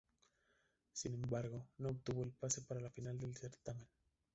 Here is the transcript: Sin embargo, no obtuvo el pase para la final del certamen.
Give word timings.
Sin 0.93 1.13
embargo, 1.13 1.67
no 1.77 1.89
obtuvo 1.89 2.23
el 2.23 2.31
pase 2.31 2.61
para 2.63 2.81
la 2.81 2.89
final 2.89 3.19
del 3.19 3.35
certamen. 3.35 3.87